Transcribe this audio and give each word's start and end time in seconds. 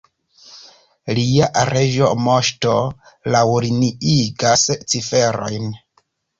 Lia 1.19 1.49
Reĝa 1.73 2.09
Moŝto 2.29 2.73
laŭliniigas 3.37 4.67
ciferojn. 4.75 5.73